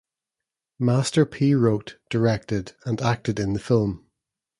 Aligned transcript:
Master 0.79 1.27
P 1.27 1.53
wrote, 1.53 1.97
directed 2.09 2.73
and 2.85 2.99
acted 3.03 3.39
in 3.39 3.53
the 3.53 3.59
film. 3.59 4.07